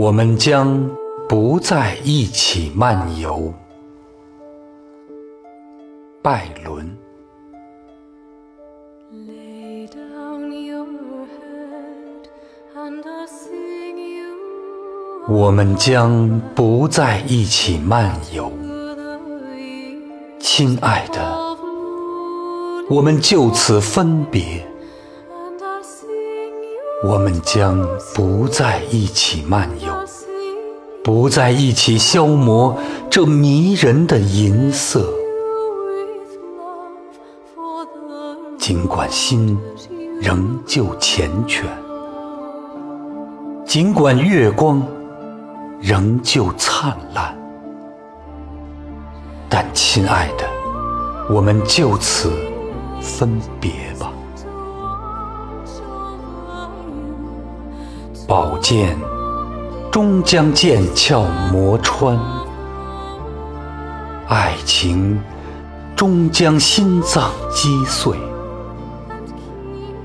[0.00, 0.88] 我们将
[1.28, 3.52] 不再一起漫游
[6.22, 6.96] 拜伦。
[15.28, 18.50] 我们将不再一起漫游。
[20.38, 21.20] 亲爱的，
[22.88, 24.66] 我们就此分别。
[27.02, 27.80] 我们将
[28.14, 29.90] 不再一起漫游，
[31.02, 32.76] 不再一起消磨
[33.08, 35.10] 这迷人的银色。
[38.58, 39.58] 尽管心
[40.20, 41.64] 仍旧缱绻，
[43.64, 44.86] 尽管月光
[45.80, 47.34] 仍旧灿烂，
[49.48, 50.44] 但亲爱的，
[51.30, 52.30] 我们就此
[53.00, 54.12] 分别吧。
[58.26, 58.96] 宝剑
[59.90, 62.16] 终将剑鞘磨穿，
[64.28, 65.20] 爱情
[65.96, 68.16] 终将心脏击碎，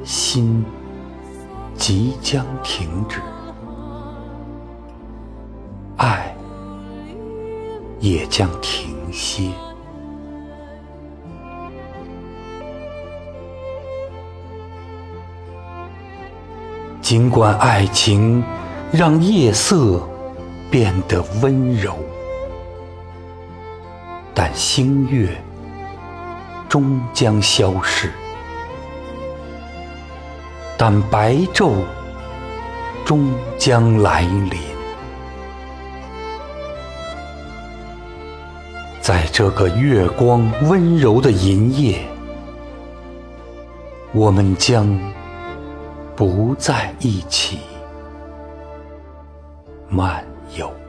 [0.04, 0.66] 心
[1.76, 3.22] 即将停止，
[5.98, 6.36] 爱
[8.00, 9.52] 也将停歇。
[17.06, 18.44] 尽管爱情
[18.92, 20.02] 让夜色
[20.72, 21.94] 变得温柔，
[24.34, 25.30] 但星月
[26.68, 28.10] 终将消逝，
[30.80, 31.74] 但白昼
[33.06, 34.58] 终将来临。
[39.00, 42.00] 在这个月光温柔的银夜，
[44.12, 45.00] 我们将
[46.16, 47.60] 不在一起
[49.90, 50.26] 漫
[50.58, 50.85] 游。